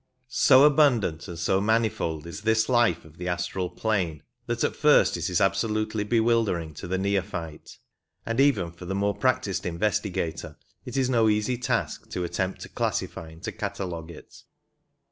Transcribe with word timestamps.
So 0.29 0.63
abundant 0.63 1.27
and 1.27 1.37
so 1.37 1.61
manifold 1.61 2.25
is 2.25 2.41
this 2.41 2.67
life 2.67 3.05
of 3.05 3.19
the 3.19 3.27
astral 3.27 3.69
plane 3.69 4.23
that 4.47 4.63
at 4.63 4.75
first 4.75 5.15
it 5.15 5.29
is 5.29 5.39
absolutely 5.39 6.03
bewildering 6.03 6.73
to 6.73 6.87
the 6.87 6.97
neophyte; 6.97 7.77
and 8.25 8.39
even 8.39 8.71
for 8.71 8.85
the 8.85 8.95
more 8.95 9.15
practised 9.15 9.63
investigator 9.63 10.57
it 10.85 10.97
is 10.97 11.07
no 11.07 11.29
easy 11.29 11.55
task 11.59 12.09
to 12.09 12.23
attempt 12.23 12.61
to 12.61 12.69
classify 12.69 13.29
and 13.29 13.43
to 13.43 13.51
catalogue 13.51 14.09
it. 14.09 14.41